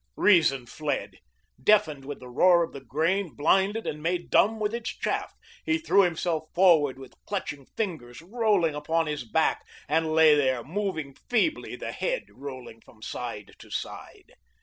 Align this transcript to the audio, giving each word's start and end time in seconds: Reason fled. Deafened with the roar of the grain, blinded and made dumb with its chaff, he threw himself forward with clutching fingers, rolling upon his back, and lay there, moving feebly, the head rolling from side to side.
Reason 0.17 0.65
fled. 0.65 1.17
Deafened 1.63 2.05
with 2.05 2.19
the 2.19 2.27
roar 2.27 2.63
of 2.63 2.73
the 2.73 2.79
grain, 2.81 3.35
blinded 3.35 3.85
and 3.85 4.01
made 4.01 4.31
dumb 4.31 4.59
with 4.59 4.73
its 4.73 4.89
chaff, 4.89 5.31
he 5.63 5.77
threw 5.77 6.01
himself 6.01 6.45
forward 6.55 6.97
with 6.97 7.13
clutching 7.27 7.67
fingers, 7.77 8.19
rolling 8.19 8.73
upon 8.73 9.05
his 9.05 9.23
back, 9.23 9.63
and 9.87 10.11
lay 10.15 10.33
there, 10.33 10.63
moving 10.63 11.13
feebly, 11.29 11.75
the 11.75 11.91
head 11.91 12.23
rolling 12.31 12.81
from 12.81 13.03
side 13.03 13.53
to 13.59 13.69
side. 13.69 14.31